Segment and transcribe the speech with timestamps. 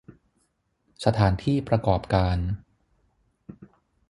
[1.05, 2.37] สถานที่ประกอบการ